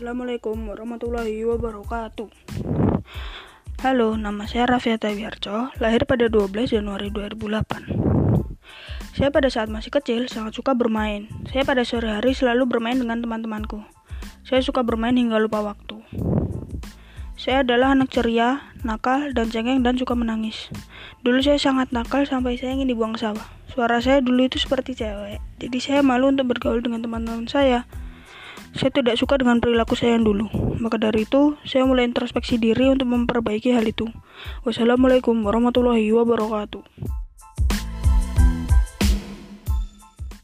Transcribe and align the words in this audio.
Assalamualaikum 0.00 0.56
warahmatullahi 0.64 1.44
wabarakatuh. 1.44 2.32
Halo, 3.84 4.16
nama 4.16 4.48
saya 4.48 4.64
Raffiata 4.64 5.12
Wiarco, 5.12 5.76
lahir 5.76 6.08
pada 6.08 6.24
12 6.24 6.72
Januari 6.72 7.12
2008. 7.12 8.00
Saya 9.12 9.28
pada 9.28 9.52
saat 9.52 9.68
masih 9.68 9.92
kecil 9.92 10.24
sangat 10.24 10.56
suka 10.56 10.72
bermain. 10.72 11.28
Saya 11.52 11.68
pada 11.68 11.84
sore 11.84 12.16
hari 12.16 12.32
selalu 12.32 12.64
bermain 12.64 12.96
dengan 12.96 13.20
teman-temanku. 13.20 13.84
Saya 14.40 14.64
suka 14.64 14.80
bermain 14.80 15.12
hingga 15.12 15.36
lupa 15.36 15.60
waktu. 15.60 16.00
Saya 17.36 17.60
adalah 17.60 17.92
anak 17.92 18.08
ceria, 18.08 18.72
nakal, 18.80 19.36
dan 19.36 19.52
cengeng 19.52 19.84
dan 19.84 20.00
suka 20.00 20.16
menangis. 20.16 20.72
Dulu 21.20 21.44
saya 21.44 21.60
sangat 21.60 21.92
nakal 21.92 22.24
sampai 22.24 22.56
saya 22.56 22.72
ingin 22.72 22.88
dibuang 22.88 23.20
sawah. 23.20 23.52
Suara 23.68 24.00
saya 24.00 24.24
dulu 24.24 24.48
itu 24.48 24.56
seperti 24.56 24.96
cewek, 24.96 25.44
jadi 25.60 25.76
saya 25.76 26.00
malu 26.00 26.32
untuk 26.32 26.56
bergaul 26.56 26.80
dengan 26.80 27.04
teman-teman 27.04 27.44
saya. 27.44 27.84
Saya 28.70 28.94
tidak 28.94 29.18
suka 29.18 29.34
dengan 29.34 29.58
perilaku 29.58 29.98
saya 29.98 30.14
yang 30.14 30.22
dulu. 30.22 30.46
Maka 30.78 30.96
dari 30.96 31.26
itu, 31.26 31.58
saya 31.66 31.82
mulai 31.82 32.06
introspeksi 32.06 32.56
diri 32.56 32.86
untuk 32.86 33.10
memperbaiki 33.10 33.74
hal 33.74 33.82
itu. 33.82 34.06
Wassalamualaikum 34.62 35.34
warahmatullahi 35.42 36.06
wabarakatuh. 36.14 36.99